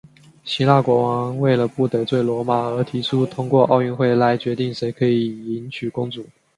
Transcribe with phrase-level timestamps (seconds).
[0.43, 6.25] 希腊国王为了不得罪罗马而提出通过奥运会来决定谁可以迎娶公主。